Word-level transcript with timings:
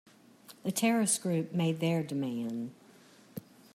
The 0.63 0.71
terrorist 0.71 1.21
group 1.21 1.53
made 1.53 1.79
their 1.79 2.01
demand. 2.01 2.71